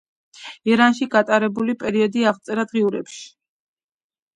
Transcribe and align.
ირანში 0.69 1.07
გატარებული 1.17 1.77
პერიოდი 1.85 2.27
აღწერა 2.35 2.69
დღიურებში. 2.75 3.25